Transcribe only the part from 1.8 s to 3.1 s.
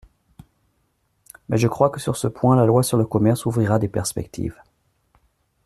que sur ce point la loi sur le